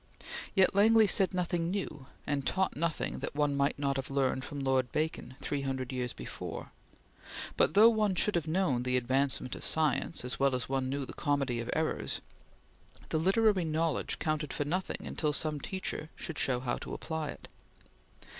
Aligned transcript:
Yet 0.55 0.73
Langley 0.73 1.05
said 1.05 1.31
nothing 1.31 1.69
new, 1.69 2.07
and 2.25 2.43
taught 2.47 2.75
nothing 2.75 3.19
that 3.19 3.35
one 3.35 3.55
might 3.55 3.77
not 3.77 3.97
have 3.97 4.09
learned 4.09 4.43
from 4.43 4.59
Lord 4.63 4.91
Bacon, 4.91 5.35
three 5.41 5.61
hundred 5.61 5.91
years 5.93 6.11
before; 6.11 6.71
but 7.55 7.75
though 7.75 7.87
one 7.91 8.15
should 8.15 8.33
have 8.33 8.47
known 8.47 8.81
the 8.81 8.97
"Advancement 8.97 9.53
of 9.53 9.63
Science" 9.63 10.25
as 10.25 10.39
well 10.39 10.55
as 10.55 10.67
one 10.67 10.89
knew 10.89 11.05
the 11.05 11.13
"Comedy 11.13 11.59
of 11.59 11.69
Errors," 11.73 12.19
the 13.09 13.19
literary 13.19 13.63
knowledge 13.63 14.17
counted 14.17 14.51
for 14.51 14.65
nothing 14.65 15.05
until 15.05 15.33
some 15.33 15.59
teacher 15.59 16.09
should 16.15 16.39
show 16.39 16.59
how 16.61 16.77
to 16.77 16.95
apply 16.95 17.29
it. 17.29 17.47